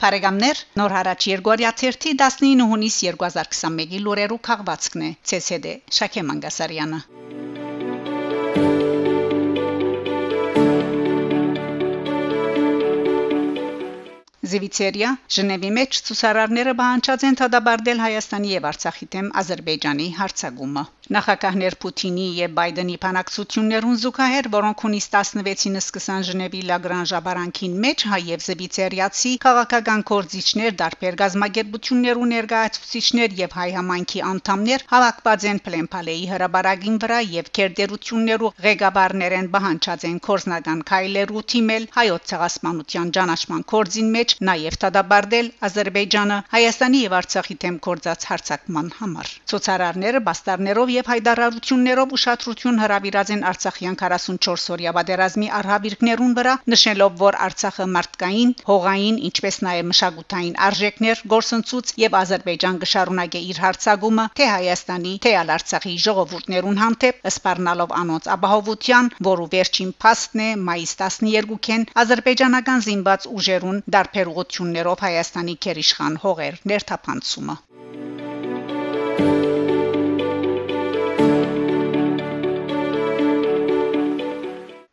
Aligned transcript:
Փարեգամներ 0.00 0.60
նոր 0.80 0.92
հարաճ 0.96 1.24
Երգորիա 1.28 1.70
19 1.80 2.62
հունիս 2.68 2.94
2021-ի 3.06 3.98
լուրերու 4.04 4.38
քաղվածքն 4.46 5.02
է 5.08 5.10
ՑՍԴ 5.38 5.74
Շաքե 5.96 6.22
Մանգասարյանը 6.28 7.00
Զիվիցերիա 14.52 15.10
Ժնևի 15.36 15.74
մեջ 15.80 16.00
ցուսարարները 16.08 16.74
բանջած 16.80 17.26
են 17.28 17.38
թադաբարդել 17.42 18.02
Հայաստանի 18.06 18.54
եւ 18.56 18.70
Արցախի 18.72 19.10
դեմ 19.16 19.30
Ադրբեջանի 19.44 20.08
հարցագումը 20.22 20.86
Նախագահներ 21.10 21.74
Պուտինի 21.82 22.24
եւ 22.38 22.52
Բայդենի 22.56 22.96
փանակցություններուն 23.02 23.96
զուգահեռ, 24.00 24.48
որոնք 24.50 24.82
հունիս 24.84 25.06
16-ին 25.14 25.78
սկսան 25.80 26.26
Ժնևի 26.28 26.60
Լագրան 26.68 27.08
ժաբարանքին 27.10 27.72
մեջ 27.84 28.04
հայ 28.10 28.20
եւ 28.28 28.44
զբիցերիացի 28.44 29.32
քաղաքական 29.44 30.04
կորզիչներ, 30.10 30.76
դարբեր 30.82 31.18
գազագերբություններ 31.22 32.20
ու 32.20 32.28
ներկայացուցիչներ 32.30 33.34
եւ 33.40 33.56
հայ 33.58 33.66
համայնքի 33.78 34.22
անդամներ 34.30 34.84
հավաքված 34.92 35.48
են 35.50 35.60
Պլեմփալեի 35.66 36.22
հրաբարագին 36.30 37.00
վրա 37.02 37.18
եւ 37.40 37.50
քերդերություններ 37.58 38.46
ու 38.46 38.52
ղեկավարներ 38.68 39.36
են 39.40 39.50
բահանջած 39.58 40.06
են 40.12 40.22
կորզնական 40.30 40.86
քայլերու 40.94 41.44
թիմել 41.50 41.90
հայոց 41.98 42.30
ցեղասպանության 42.30 43.12
ճանաչման 43.18 43.66
կորզին 43.74 44.14
մեջ 44.14 44.36
նաեւ 44.52 44.78
տադաբարդել 44.86 45.52
Ադրբեջանը 45.70 46.40
Հայաստանի 46.54 47.04
եւ 47.08 47.18
Արցախի 47.24 47.60
թեմ 47.66 47.82
կորզած 47.90 48.30
հարցակման 48.30 48.94
համար։ 49.00 49.34
Ցոցարարները 49.50 50.24
բաստարներով 50.30 50.96
եւ 51.00 51.08
հայդարարություններով 51.10 52.10
ուշադրություն 52.16 52.80
հրավիրած 52.82 53.30
են 53.34 53.44
Արցախյան 53.50 53.94
44 54.00 54.72
օրյա 54.74 54.92
պատերազմի 54.96 55.46
արհավիրքներուն 55.58 56.34
վրա, 56.38 56.54
նշելով, 56.72 57.14
որ 57.20 57.38
Արցախը 57.46 57.86
մարդկային, 57.94 58.52
հողային, 58.70 59.20
ինչպես 59.28 59.58
նաեւ 59.66 59.86
մշակութային 59.92 60.58
արժեքներ 60.66 61.22
գործընծուց 61.34 61.94
եւ 62.04 62.18
Ադրբեջան 62.20 62.80
կշարունակե 62.84 63.42
իր 63.52 63.62
հարցագումը 63.64 64.26
թե 64.40 64.50
Հայաստանի, 64.50 65.14
թե 65.24 65.32
Արցախի 65.40 65.94
ժողովուրդներուն 66.04 66.80
հանդեպ, 66.84 67.24
սպառնալով 67.32 67.96
անոնց 68.02 68.30
ապահովության, 68.36 69.10
որու 69.30 69.50
վերջին 69.56 69.96
փաստն 70.04 70.44
է 70.44 70.50
մայիս 70.68 70.94
12-ին 71.00 71.88
ադրբեջանական 72.04 72.86
զինված 72.90 73.28
ուժերուն 73.40 73.82
դարբերություններով 73.96 75.08
Հայաստանի 75.08 75.58
քերիշխան 75.64 76.22
հողեր 76.26 76.62
ներթափանցումը 76.74 77.60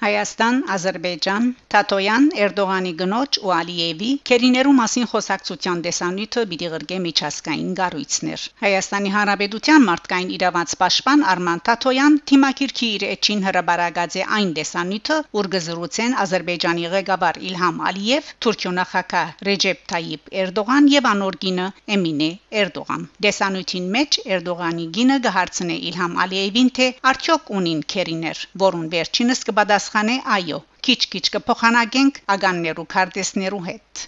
Հայաստան, 0.08 0.58
Ադրբեջան, 0.72 1.46
Թաթոյան, 1.74 2.26
Էրդողանի 2.44 2.92
գնոջ 3.00 3.38
ու 3.44 3.52
Ալիևի 3.56 4.12
քերիներու 4.30 4.76
մասին 4.78 5.08
խոսակցության 5.12 5.82
դեսանյութը 5.88 6.44
պիտի 6.52 6.70
գրգե 6.74 7.00
միջազգային 7.06 7.74
գառույցներ։ 7.80 8.46
Հայաստանի 8.62 9.12
Հանրապետության 9.16 9.88
մարդկային 9.88 10.32
իրավանց 10.38 10.76
պաշտպան 10.84 11.26
Արման 11.32 11.64
Թաթոյան 11.68 12.16
թիմակիրքի 12.32 12.88
իր 12.98 13.06
էջին 13.08 13.44
հրաբարագած 13.48 14.16
է 14.22 14.24
այն 14.38 14.54
դեսանյութը, 14.62 15.18
որ 15.40 15.50
գզրուցեն 15.58 16.16
Ադրբեջանի 16.24 16.88
ղեկավար 16.96 17.42
Իլհամ 17.52 17.84
Ալիև, 17.92 18.32
Թուրքիո 18.48 18.74
նախագահ 18.80 19.36
Ռեջեփ 19.50 19.84
Թայիպ 19.92 20.34
Էրդողան 20.46 20.90
եւ 20.96 21.12
անոր 21.12 21.40
գինը 21.44 21.68
Էմինե 21.98 22.32
Էրդողան։ 22.64 23.06
Դեսանյութին 23.28 23.92
մեջ 23.98 24.22
Էրդողանի 24.38 24.88
գինը 25.00 25.20
գահարցնե 25.28 25.78
Իլհամ 25.92 26.18
Ալիևին 26.28 26.74
թե 26.80 26.90
արդյոք 27.12 27.54
ունին 27.60 27.86
քերիներ, 27.92 28.48
որուն 28.68 28.90
վերջինս 28.98 29.46
կբադասխան 29.52 29.97
է 30.14 30.18
այո 30.38 30.60
քիչ-քիչ 30.88 31.24
կփոխանակենք 31.36 32.20
ագաններու 32.36 32.88
քարտեզներու 32.94 33.64
հետ 33.70 34.08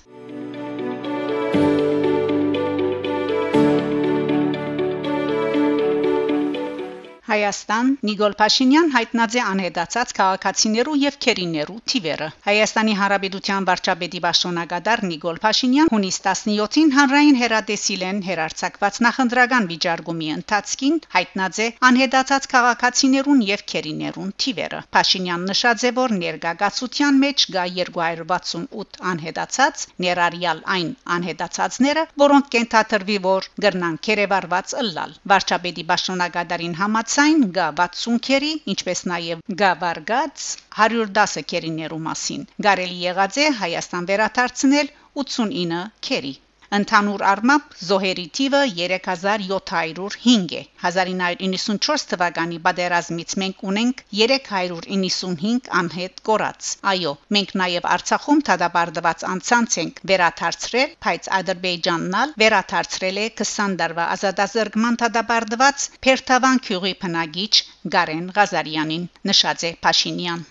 Հայաստան 7.30 7.90
Նիկոլ 8.08 8.34
Փաշինյան 8.38 8.88
հայտնած 8.94 9.36
է 9.38 9.42
անհետացած 9.46 10.12
քաղաքացիներու 10.18 10.94
եւ 11.00 11.18
քերիներու 11.26 11.76
թիվերը։ 11.92 12.30
Հայաստանի 12.46 12.94
Հանրապետության 13.00 13.68
վարչապետի 13.70 14.22
Վաշոնագադար 14.24 15.04
Նիկոլ 15.10 15.38
Փաշինյան 15.44 15.92
հունիս 15.94 16.18
17-ին 16.28 16.90
հանրային 16.96 17.38
հերադեսիլ 17.42 18.06
են 18.10 18.22
հերարցակված 18.30 18.98
նախնդրական 19.06 19.68
վիճարկումի 19.74 20.32
ընթացքին 20.38 20.98
հայտնած 21.18 21.60
է 21.60 21.68
անհետացած 21.90 22.50
քաղաքացիներուն 22.56 23.46
եւ 23.50 23.64
քերիներուն 23.74 24.34
թիվերը։ 24.46 24.82
Փաշինյան 24.98 25.46
նշած 25.52 25.86
է, 25.86 25.94
որ 26.02 26.18
ներգաղացության 26.24 27.22
մեջ 27.26 27.46
գա 27.60 27.68
268 27.78 29.00
անհետացած, 29.14 29.86
ներառյալ 30.08 30.66
այն 30.80 30.90
անհետացածները, 31.20 32.08
որոնք 32.26 32.52
կենթաթրվի 32.58 33.22
որ 33.30 33.52
գրնան 33.70 34.02
քերեվարված 34.10 34.78
ըլլալ։ 34.82 35.18
Վարչապետի 35.30 35.90
Վաշոնագադարին 35.94 36.78
համաձայն 36.82 37.18
Սայն 37.20 37.42
գա 37.56 37.64
60 37.78 38.20
քերի, 38.26 38.50
ինչպես 38.74 39.00
նաև 39.12 39.40
գա 39.62 39.70
վարգած 39.82 40.44
110 40.84 41.42
քերիներու 41.54 41.98
մասին։ 42.06 42.46
Գարելի 42.68 43.00
եղած 43.06 43.40
է 43.46 43.48
Հայաստան 43.58 44.08
վերադարձնել 44.12 44.92
89 45.24 45.82
քերի։ 46.10 46.32
Ընդհանուր 46.78 47.22
առմամբ 47.28 47.72
զոհերի 47.86 48.24
թիվը 48.38 48.60
3705 48.80 50.52
է։ 50.58 50.60
1994 50.90 52.04
թվականի 52.12 52.60
պատերազմից 52.68 53.34
մենք 53.44 53.64
ունենք 53.72 54.04
395 54.20 55.72
անհետ 55.80 56.22
կորած։ 56.30 56.70
Այո, 56.92 57.14
մենք 57.38 57.56
նաև 57.64 57.90
Արցախում 57.96 58.44
թադաբարդված 58.52 59.26
անցանց 59.32 59.80
ենք 59.86 60.04
վերաթարցրել, 60.14 60.94
բայց 61.08 61.32
Ադրբեջանն 61.40 62.20
ալ 62.22 62.38
վերաթարցրել 62.44 63.20
է 63.24 63.28
20 63.42 63.82
տարվա 63.82 64.08
ազատազրկման 64.20 65.02
թադաբարդված 65.04 65.90
Փերթավան 66.06 66.64
քյուղի 66.70 66.96
բնագիչ 67.02 67.52
Գարեն 67.98 68.32
Ղազարյանին 68.40 69.12
նշած 69.34 69.70
է 69.72 69.76
Փաշինյան։ 69.88 70.48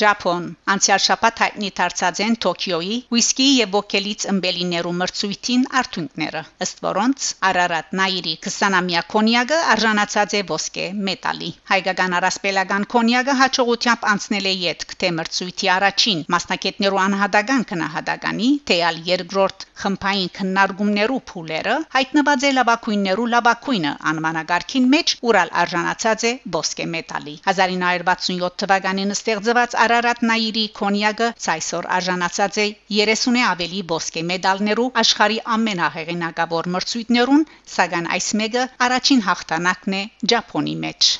Ճապոն 0.00 0.44
անցյալ 0.72 1.00
շաբաթ 1.04 1.40
հայտնի 1.42 1.68
դարձած 1.78 2.20
են 2.24 2.34
Տոկիոյի 2.44 2.94
վիսկի 3.14 3.46
եւ 3.54 3.74
ոգելից 3.76 4.22
ըմբելիներու 4.32 4.92
մրցույթին 5.00 5.64
արդյունքները 5.80 6.42
ըստ 6.64 6.78
որոնց 6.86 7.26
Արարատ 7.48 7.90
Նայիրի 8.00 8.32
20-ամյա 8.46 9.02
կոնյակը 9.14 9.58
արժանացած 9.74 10.36
է 10.38 10.40
ոսկե 10.50 10.86
մետալի 11.08 11.50
հայկական 11.72 12.16
առասպելական 12.20 12.86
կոնյակը 12.94 13.34
հաջողությամբ 13.40 14.06
անցնել 14.12 14.48
է 14.50 14.54
յետք 14.62 14.94
թե 15.04 15.10
մրցույթի 15.18 15.70
առաջին 15.74 16.24
մասնակիցներու 16.36 17.02
անհատական 17.04 17.66
քնահատականի 17.74 18.48
թեալ 18.72 19.02
երկրորդ 19.10 19.68
խմբային 19.84 20.32
քննարկումներու 20.40 21.20
փուլերը 21.32 21.76
հայտնված 21.98 22.48
է 22.48 22.54
լավակույններու 22.56 23.28
լավակույնը 23.36 23.92
անվանակարգին 24.14 24.90
մեջ 24.96 25.14
ուրալ 25.30 25.54
արժանացած 25.64 26.26
է 26.30 26.34
ոսկե 26.56 26.88
մետալի 26.96 27.36
1967 27.52 28.58
թվականին 28.64 29.14
ստեղծված 29.16 29.78
Արարատ 29.90 30.20
Նայիրի 30.28 30.62
կոնյակը 30.78 31.28
ցայսօր 31.44 31.86
արժանացած 31.94 32.58
է. 32.64 32.66
30-ը 32.96 33.40
ավելի 33.46 33.80
ոսկե 33.92 34.20
մեդալներու 34.28 34.84
աշխարի 35.02 35.38
ամենահեղինակավոր 35.54 36.68
մրցույթներուն, 36.74 37.42
սակայն 37.72 38.06
այս 38.16 38.28
մեկը 38.40 38.62
առաջին 38.86 39.24
հաղթանակն 39.28 39.96
է 39.98 40.02
Ճապոնի 40.32 40.76
մեջ։ 40.84 41.10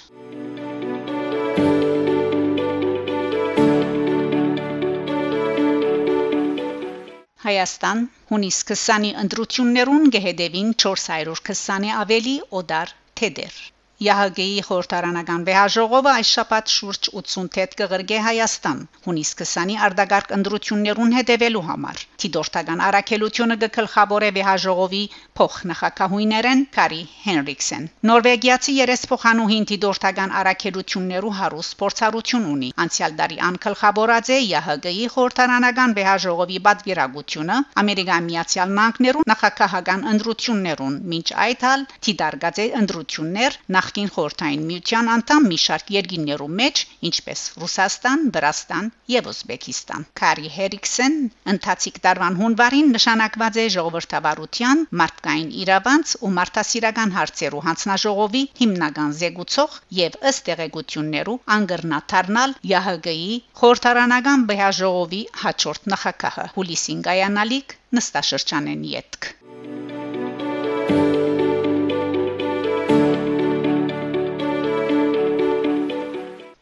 Հայաստան 7.49 8.07
հունիս 8.31 8.63
20-ի 8.71 9.13
ընտրություններուն 9.25 10.09
գեհդեվին 10.19 10.73
420-ի 10.87 11.95
ավելի 12.07 12.39
օդար 12.63 12.97
թեդեր 13.19 13.61
ՀՀԳ-ի 14.01 14.63
խորհրդարանական 14.65 15.43
վեհաժողովը 15.45 16.13
այս 16.19 16.29
շաբաթ 16.35 16.71
շուրջ 16.75 17.09
80 17.21 17.49
թեթ 17.57 17.75
կղրգե 17.81 18.21
Հայաստան 18.27 18.79
հունիս 19.07 19.31
20-ի 19.41 19.75
արդագարգ 19.87 20.31
ընդրություններուն 20.37 21.13
հետևելու 21.17 21.63
համար։ 21.67 22.01
Տիդորթական 22.25 22.81
առաքելությունը 22.87 23.57
գկլխավորե 23.65 24.31
վեհաժողովի 24.37 25.03
փոխնախակահույներեն 25.41 26.63
Կարի 26.77 27.03
Հենրիքսեն։ 27.27 27.85
Նորվեգիացի 28.11 28.75
երեսփոխանուհին 28.79 29.69
Տիդորթական 29.73 30.35
առաքելություններու 30.41 31.35
հարուստ 31.41 31.77
փորձառություն 31.85 32.49
ունի։ 32.55 32.73
Անցյալ 32.87 33.13
դարի 33.21 33.39
անքլխավորած 33.51 34.33
է 34.33 34.41
ՀՀԳ-ի 34.49 35.07
խորհրդարանական 35.17 35.97
վեհաժողովի 36.01 36.59
պատվիրակությունը 36.71 37.61
Ամերիկայի 37.85 38.27
Միացյալ 38.31 38.75
Նահանգներու 38.81 39.29
նախակահական 39.35 40.09
ընդրություններուն, 40.15 40.99
ոչ 41.21 41.29
այդալ 41.51 41.87
Տիդարգաձե 42.09 42.67
ընդրություններ 42.81 43.61
նախ 43.77 43.90
նախկին 43.91 44.11
խորհրդային 44.15 44.61
միության 44.71 45.09
անդամ 45.11 45.47
մի 45.51 45.57
շարք 45.61 45.89
երկիներու 45.93 46.47
մեջ, 46.59 46.83
ինչպես 47.09 47.41
Ռուսաստան, 47.63 48.21
Վրաստան 48.37 48.91
եւ 49.13 49.31
Ուզբեկիստան։ 49.33 50.05
Կարի 50.21 50.51
Հերիքսեն 50.57 51.17
ընթացիկ 51.53 51.99
տարվան 52.05 52.39
հունվարին 52.43 52.93
նշանակված 52.97 53.59
է 53.63 53.65
ժողովրդավարության, 53.75 54.85
մարդկային 55.01 55.51
իրավանց 55.65 56.15
ու 56.23 56.31
մարդասիրական 56.39 57.15
հարցերու 57.19 57.65
հանձնաժողովի 57.67 58.45
հիմնական 58.61 59.17
զեկուցող 59.23 59.77
եւ 59.99 60.21
ըստ 60.31 60.47
տեղեկություններու 60.51 61.39
անգրնաթարնալ 61.59 62.57
ՀՀԳ-ի 62.71 63.35
խորհրդարանական 63.63 64.47
բեհաժողովի 64.53 65.23
հաջորդ 65.43 65.91
նախակահը 65.97 66.47
հուլիսին 66.55 67.03
գայանալիք 67.11 67.77
նստաշրջանեն 67.99 68.87
յետք 68.95 69.35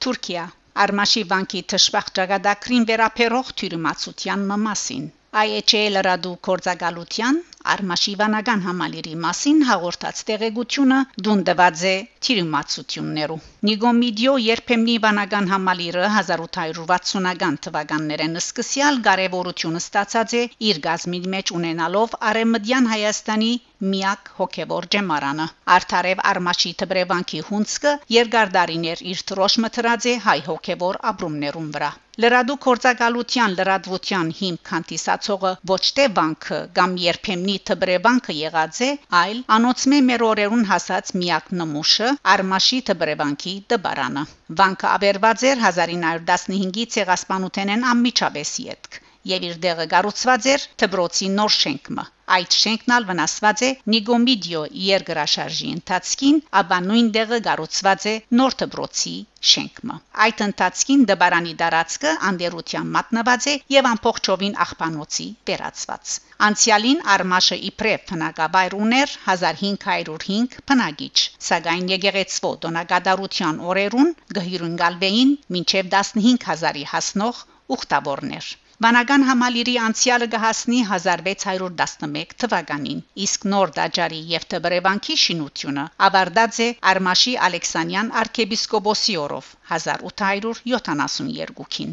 Թուրքիա 0.09 0.43
Արմաշի 0.83 1.23
վանքի 1.33 1.61
թշվախ 1.73 2.07
ճակատագրին 2.19 2.89
վերապերող 2.91 3.53
թյուրիմացության 3.61 4.47
մասին 4.69 5.09
IHL 5.37 5.93
լրադու 5.95 6.31
կորցակալության 6.47 7.39
Արմաշիվանական 7.73 8.63
համալիրի 8.67 9.11
մասին 9.25 9.59
հաղորդած 9.71 10.23
տեղեկությունը 10.29 11.01
դունդված 11.27 11.83
է 11.91 11.93
թիրիմացություններով։ 12.29 13.51
Նիգոմիդիո 13.71 14.37
երբեմնի 14.45 14.95
վանական 15.05 15.51
համալիրը 15.53 16.07
1860-ական 16.23 17.61
թվականներեն 17.69 18.41
սկսյալ 18.43 19.03
կարևորություն 19.11 19.79
ստացած 19.83 20.37
է 20.41 20.43
իր 20.71 20.83
գազմի 20.89 21.23
մեջ 21.37 21.55
ունենալով 21.61 22.17
Արեմդյան 22.33 22.91
Հայաստանի 22.95 23.53
միակ 23.93 24.35
հոգևոր 24.41 24.91
ջեմարանը 24.97 25.51
Արթարև 25.79 26.27
Արմաշի 26.33 26.77
Թբրևանքի 26.85 27.47
հունցկը 27.53 27.97
երկար 28.21 28.59
դարիներ 28.59 29.07
իր 29.13 29.25
թրոշ 29.33 29.63
մթրած 29.69 30.13
է 30.17 30.21
հայ 30.31 30.39
հոգևոր 30.53 31.05
ապրումներուն 31.13 31.73
վրա 31.79 31.97
Լրադու 32.23 32.55
կորցակալության 32.63 33.53
լրատվության 33.59 34.31
հիմք 34.39 34.71
հանդիսացողը 34.75 35.53
ոչ 35.71 35.79
թե 35.99 36.07
վանքը 36.17 36.59
կամ 36.79 36.97
երբեմնի 37.03 37.55
թբրևանքը 37.71 38.37
եղած 38.39 38.81
է, 38.89 38.91
այլ 39.21 39.45
անոցմե 39.59 40.03
մեր 40.09 40.27
օրերուն 40.31 40.67
հասած 40.73 41.15
միակ 41.23 41.53
նմուշը 41.63 42.13
Արմաշի 42.35 42.81
թբրևանքի 42.91 43.57
դբարանը։ 43.75 44.25
Վանքը 44.63 44.89
ավերված 44.97 45.45
էր 45.53 45.67
1915-ի 45.69 46.89
ցեղասպանութենեն 46.97 47.93
անմիջապես 47.95 48.57
յետք 48.67 49.05
եւ 49.35 49.49
իր 49.51 49.59
դեղը 49.67 49.89
գառուցված 49.97 50.53
էր 50.55 50.69
Թբրոցի 50.85 51.35
նոր 51.41 51.59
շենքմը 51.63 52.07
Այդ 52.35 52.55
շենքն 52.61 52.93
ալ 52.95 53.05
վնասված 53.09 53.61
է 53.67 53.69
Նիգոմիդիո 53.93 54.63
երկրաշարժի 54.87 55.69
ընթացքին, 55.75 56.41
ապա 56.61 56.79
նույն 56.87 57.07
դեղը 57.15 57.39
գառուցված 57.47 58.05
է 58.11 58.13
Նոր 58.41 58.57
Դբրոցի 58.63 59.13
շենքմը։ 59.53 59.97
Այդ 60.27 60.43
ընթացքին 60.49 61.07
դբարանի 61.11 61.55
դարածքը 61.63 62.13
անդերության 62.31 62.93
մատնված 62.99 63.49
է 63.53 63.57
եւ 63.77 63.89
ամփոխչովին 63.93 64.61
աղբանոցի 64.67 65.29
վերածված։ 65.51 66.15
Անցյալին 66.51 67.03
Արմաշը 67.17 67.61
իբրև 67.73 68.07
փնակաբայր 68.13 68.79
ուներ 68.85 69.19
1505 69.33 70.63
փնագիչ, 70.69 71.17
սակայն 71.49 71.93
եկեղեցվո 71.97 72.53
դոնագադարության 72.67 73.65
օրերուն 73.73 74.17
գհյուրընկալվեին 74.41 75.37
մինչև 75.57 75.95
15000-ի 75.97 76.91
հասնող 76.93 77.47
ուխտավորներ։ 77.77 78.55
Վանական 78.85 79.25
համալիրի 79.27 79.73
անցյալը 79.85 80.27
կհասնի 80.33 80.77
1611 80.89 82.35
թվականին, 82.43 83.01
իսկ 83.25 83.47
նոր 83.53 83.73
դաջարի 83.79 84.21
եւ 84.33 84.45
Տբրևանքի 84.55 85.17
շինությունը 85.23 85.87
ավարտած 86.09 86.61
է 86.67 86.69
Արմաշի 86.93 87.35
Ալեքսանյան 87.49 88.13
arczepiskopos-ի 88.23 89.17
օրով 89.25 89.51
1872-ին։ 89.81 91.93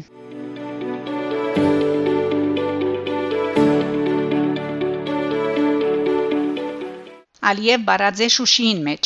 Ալիև 7.50 7.90
Բարաձե 7.90 8.30
Շուշիին 8.38 8.80
մեջ 8.90 9.04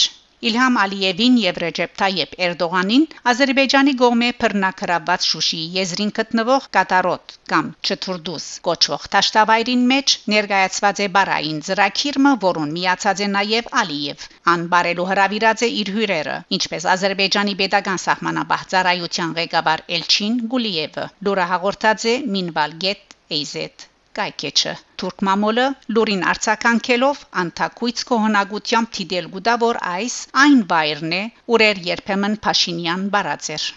Իլհամ 0.48 0.76
Ալիևին 0.80 1.34
եւ 1.40 1.58
Ռեջեփ 1.62 1.90
Թայեփ 2.00 2.30
Էրդողանին 2.44 3.02
Ադրբեջանի 3.32 3.92
գողմե 4.02 4.28
բռնակրաված 4.44 5.26
Շուշիի 5.30 5.66
եզրին 5.74 6.12
գտնվող 6.18 6.68
Կատարոտ 6.76 7.34
կամ 7.52 7.68
Չթուրդուս 7.88 8.46
կոչվող 8.68 9.04
Տաշտավայրին 9.16 9.82
մեջ 9.90 10.14
ներկայացված 10.34 11.02
է 11.04 11.10
բարային 11.18 11.60
ծրագիրը, 11.68 12.32
որուն 12.46 12.72
միացած 12.78 13.22
է 13.26 13.28
նաեւ 13.34 13.70
Ալիև։ 13.82 14.26
Ան 14.54 14.66
բարելու 14.72 15.08
հravirած 15.12 15.66
է 15.68 15.70
իր 15.82 15.92
հյուրերը, 15.98 16.38
ինչպես 16.60 16.88
Ադրբեջանի 16.96 17.58
pedagogan 17.60 18.02
սահմանաբահծարայության 18.06 19.36
ղեկավար 19.42 19.84
Էլչին 20.00 20.42
Գուլիևը։ 20.56 21.06
Լուրը 21.28 21.48
հաղորդած 21.54 22.10
է 22.16 22.18
Մինվալ 22.38 22.80
Գետ 22.86 23.18
Էյզետ 23.40 23.90
կայքեչը 24.20 24.72
Թուրք 25.00 25.22
մամոլը 25.26 25.66
լուրին 25.96 26.24
արցականքելով 26.30 27.20
անթակույց 27.42 28.02
կողոնակությամբ 28.10 28.90
թիդել 28.96 29.28
գուտա 29.36 29.54
որ 29.62 29.78
այս 29.90 30.16
այն 30.44 30.58
բայրն 30.72 31.14
է 31.18 31.22
ուրեր 31.56 31.80
երբեմն 31.90 32.36
Փաշինյան 32.46 33.06
բարածեր 33.16 33.68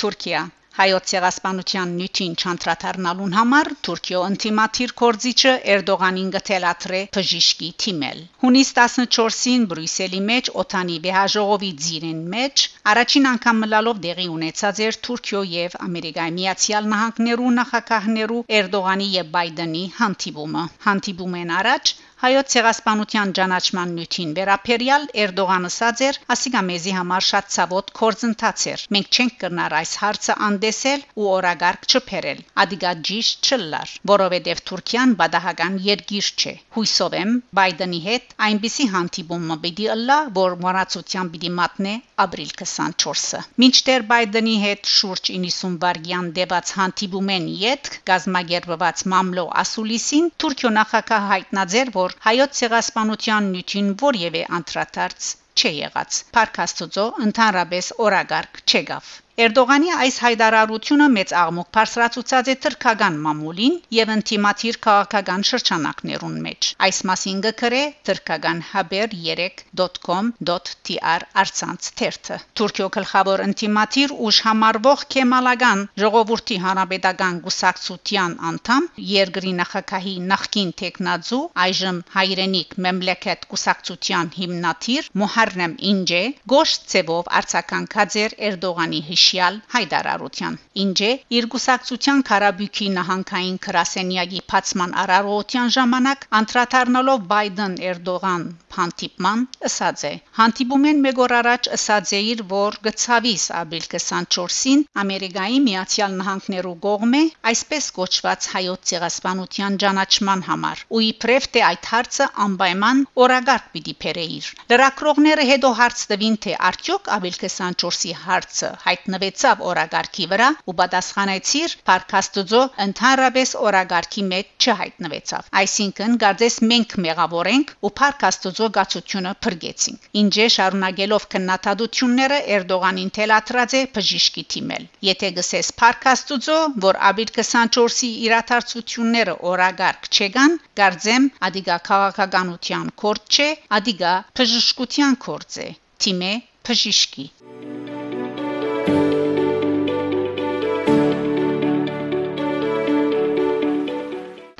Թուրքիա 0.00 0.44
Հայոց 0.74 1.10
ցեղասպանության 1.10 1.90
նյութին 1.96 2.32
չանդրադառնալուն 2.42 3.34
համար 3.38 3.68
Թուրքիո 3.86 4.22
ինտիմատիր 4.28 4.94
կորզիչը 5.00 5.52
Էրդողանին 5.74 6.32
գտելատրե 6.36 7.02
բժիշկի 7.16 7.68
թիմել։ 7.84 8.24
Հունիս 8.44 8.72
14-ին 8.78 9.66
Բրյուսելի 9.72 10.22
մեջ 10.30 10.50
օթանի 10.64 10.96
վեհաժողովի 11.04 11.70
ձիրին 11.84 12.24
մեջ 12.34 12.64
առաջին 12.94 13.28
անգամ 13.32 13.62
մլալով 13.64 14.00
դեղի 14.08 14.26
ունեցած 14.38 14.80
էր 14.88 14.98
Թուրքիո 15.08 15.44
եւ 15.52 15.76
Ամերիկայի 15.86 16.34
Միացյալ 16.40 16.90
Նահանգներու 16.94 17.52
նախագահներու 17.60 18.42
Էրդողանի 18.58 19.08
եւ 19.14 19.30
Բայդենի 19.38 19.84
հանդիպումը։ 20.00 20.66
Հանդիպումեն 20.88 21.54
առաջ 21.60 21.94
հայոց 22.24 22.52
ցեղասպանության 22.56 23.32
ճանաչման 23.36 23.90
նյութին 23.98 24.30
վերապերյալ 24.40 25.02
Էրդողանը 25.24 25.74
ասաց 25.74 26.00
էր, 26.06 26.18
ասիկա 26.34 26.60
մեզի 26.68 26.92
համար 26.94 27.24
շատ 27.28 27.48
ցավոտ 27.54 27.88
կորձընթաց 27.98 28.62
էր։ 28.72 28.82
Մենք 28.94 29.08
չենք 29.14 29.34
կրնար 29.40 29.74
այս 29.78 29.92
հարցը 30.02 30.36
անդեսել 30.46 31.02
ու 31.20 31.26
օրագարկ 31.34 31.88
չփերել։ 31.90 32.42
Ադիգա 32.64 32.92
ճիշտ 33.08 33.48
չլար, 33.50 33.92
որովհետև 34.10 34.62
Թուրքիան 34.70 35.14
բադահական 35.18 35.78
երկիր 35.88 36.28
չէ։ 36.38 36.54
Հույսով 36.76 37.16
եմ 37.20 37.34
Բայդենի 37.58 38.00
հետ 38.06 38.34
այնպիսի 38.48 38.86
հանդիպումը 38.94 39.58
պիտի 39.64 39.88
ըլլա, 39.96 40.18
որ 40.38 40.56
մոռացության 40.64 41.32
պիտի 41.34 41.52
մատնե 41.58 41.94
ապրիլ 42.24 42.54
24-ը։ 42.62 43.42
Մինչդեռ 43.64 44.06
Բայդենի 44.14 44.56
հետ 44.64 44.90
շուրջ 44.94 45.32
90 45.34 45.76
վարգյան 45.84 46.32
դեված 46.38 46.74
հանդիպումեն 46.78 47.48
յետք 47.64 48.00
գազագերբված 48.12 49.04
մամլո 49.14 49.46
ասուլիսին 49.64 50.30
Թուրքիո 50.44 50.74
նախագահ 50.78 51.28
հայտնած 51.34 51.78
էր, 51.82 51.94
որ 52.14 52.24
հայոց 52.24 52.58
ցեղասպանության 52.58 53.48
նյութին 53.54 53.88
որևէ 54.02 54.42
անդրադարձ 54.58 55.30
չի 55.58 55.72
եղած։ 55.80 56.22
Փարք 56.36 56.62
Աստծո 56.64 57.06
ընդհանրապես 57.26 57.92
օրագարկ 58.06 58.62
չեղավ։ 58.70 59.14
Էրդողանի 59.34 59.88
այս 59.90 60.16
հայտարարությունը 60.22 61.06
մեծ 61.12 61.32
աղմուկ 61.34 61.68
բարձրացուցած 61.74 62.48
է 62.52 62.54
թրքական 62.64 63.14
մամուլին 63.22 63.72
եւ 63.96 64.10
ինտիմատիր 64.14 64.76
քաղաքական 64.84 65.44
շրջանակներուն 65.48 66.36
մեջ։ 66.44 66.68
Այս 66.86 67.00
մասին 67.10 67.40
գկրե 67.46 67.80
թրքական 68.08 68.60
haber3.com.tr 68.68 71.24
արցանց 71.42 71.88
թերթը։ 72.00 72.36
Թուրքիո 72.60 72.86
գլխավոր 72.98 73.42
ինտիմատիր 73.46 74.14
ուժ 74.28 74.38
համարվող 74.46 75.02
Քեմալական 75.16 75.82
ժողովրդի 76.04 76.60
հանրապետական 76.66 77.42
գուսակցության 77.48 78.38
անդամ 78.52 78.88
երկրի 79.10 79.56
նախագահի 79.64 80.14
նախկին 80.30 80.72
տեխնազու 80.84 81.42
այժմ 81.66 82.00
հայրենիք 82.14 82.78
մեմլեքետ 82.86 83.50
գուսակցության 83.50 84.32
հիմնադիր 84.38 85.10
Մոհարնեմ 85.24 85.76
Ինջե 85.90 86.22
գոշ 86.54 86.78
ծևով 86.94 87.34
արձականքած 87.42 88.18
էր 88.24 88.38
Էրդողանի 88.52 89.04
հիշյալ 89.24 89.54
հայտարարության։ 89.72 90.56
Ինջե 90.82 91.10
իր 91.36 91.46
գուսակցության 91.54 92.22
Ղարաբյուքի 92.28 92.88
նահանգային 92.96 93.56
քրասենյակի 93.66 94.40
փացման 94.52 94.92
արարողության 95.02 95.72
ժամանակ 95.76 96.26
անդրադառնալով 96.40 97.24
Բայդեն-Էրդողան 97.32 98.44
հանդիպման 98.74 99.42
ըսած 99.68 100.00
է. 100.08 100.12
Հանդիպումեն 100.38 101.00
մեկ 101.06 101.20
օր 101.24 101.34
առաջ 101.38 101.68
ըսած 101.76 102.12
է 102.18 102.20
իր, 102.34 102.40
որ 102.52 102.78
գծավիս 102.86 103.44
ապրիլ 103.60 103.86
24-ին 103.94 104.84
Ամերիկայի 105.04 105.60
Միացյալ 105.68 106.16
Նահանգներու 106.20 106.74
կողմէ 106.86 107.22
այսպես 107.54 107.88
կոչված 107.98 108.48
հայոց 108.54 108.90
ցեղասպանության 108.90 109.78
ճանաչման 109.84 110.44
համար 110.50 110.84
ու 110.98 111.04
իբրև 111.08 111.48
թե 111.54 111.64
այդ 111.70 111.90
հարցը 111.94 112.28
անպայման 112.46 113.04
օրագարկ 113.24 113.70
պիտի 113.76 113.94
բերեիր։ 114.04 114.50
Լրակրողները 114.74 115.48
հետո 115.54 115.72
հարց 115.80 116.04
տվին 116.12 116.38
թե 116.44 116.58
արդյոք 116.72 117.12
ապրիլ 117.18 117.38
24-ի 117.44 118.14
հարցը 118.24 118.74
հայտ 118.84 119.10
հայտնվեցավ 119.14 119.60
օրագարկի 119.70 120.24
վրա 120.30 120.46
ու 120.70 120.72
պատասխանեցիր 120.78 121.74
Փարքաստուծո 121.88 122.62
ընդհանրապես 122.84 123.50
օրագարկի 123.66 124.22
մեջ 124.30 124.66
չհայտնվեցավ 124.66 125.50
այսինքն 125.60 126.16
գարձես 126.24 126.56
մենք 126.70 126.94
մեղավոր 127.04 127.50
ենք 127.52 127.70
ու 127.86 127.92
Փարքաստուծո 128.00 128.68
գացությունը 128.78 129.34
փրկեցինք 129.46 130.08
ինչե 130.22 130.46
շարունակելով 130.56 131.26
քննադատությունները 131.34 132.40
Էրդողանին 132.56 133.12
թելաթրած 133.18 133.76
է 133.78 133.84
բժիշկի 133.98 134.44
թիմել 134.54 134.88
եթե 135.10 135.30
գսես 135.38 135.70
Փարքաստուծո 135.82 136.58
որ 136.86 137.00
աբիլ 137.10 137.32
24-ի 137.38 138.10
իրաթարցությունները 138.26 139.36
օրագարկ 139.54 140.10
չեկան 140.18 140.58
գարձեմ 140.82 141.30
ադիգա 141.50 141.78
քաղաքականության 141.90 142.90
կորց 143.04 143.38
չէ 143.38 143.48
ադիգա 143.78 144.16
բժշկության 144.42 145.18
կորց 145.28 145.62
է 145.68 145.70
թիմե 146.04 146.34
բժիշկի 146.66 147.30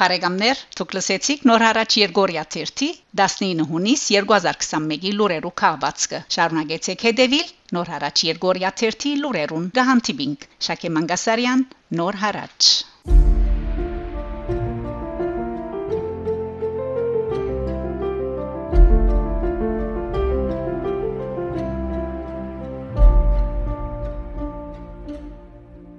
Բարեկամներ, 0.01 0.63
դուք 0.79 0.95
լսեցիք 0.97 1.45
նոր 1.51 1.65
հարաճ 1.65 1.97
Երգորիա 2.01 2.45
3-ի 2.55 2.89
19 3.21 3.67
հունիս 3.69 4.07
2021-ի 4.15 5.13
լուրերու 5.19 5.53
քաղվածքը։ 5.63 6.21
Շարունակեցեք 6.37 7.05
հետևել 7.09 7.53
նոր 7.79 7.93
հարաճ 7.95 8.25
Երգորիա 8.31 8.73
3-ի 8.81 9.15
լուրերուն։ 9.27 9.69
Գահանտիբինգ 9.79 10.49
Շակե 10.71 10.93
Մանգասարյան, 10.97 11.65
նոր 12.03 12.21
հարաճ 12.25 12.75